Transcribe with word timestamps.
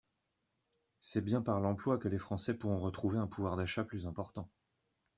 C’est 0.99 1.21
bien 1.21 1.43
par 1.43 1.59
l’emploi 1.59 1.99
que 1.99 2.07
les 2.07 2.17
Français 2.17 2.55
pourront 2.55 2.79
retrouver 2.79 3.19
un 3.19 3.27
pouvoir 3.27 3.55
d’achat 3.55 3.83
plus 3.83 4.07
important. 4.07 4.49